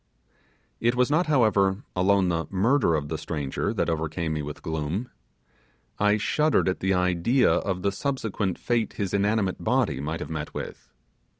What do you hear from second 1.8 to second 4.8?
alone the murder of the stranger that overcame me with